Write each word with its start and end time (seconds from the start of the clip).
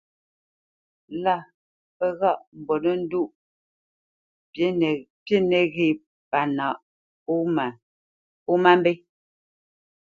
Lâ 1.23 1.35
pə́ 1.97 2.09
ghaʼ 2.19 2.39
mbolendoʼ 2.59 3.27
pí 5.31 5.35
nəghé 5.49 5.87
pâ 6.29 6.39
nǎʼ 6.57 6.75
pó 8.43 8.53
má 8.63 8.71
mbé. 8.79 8.91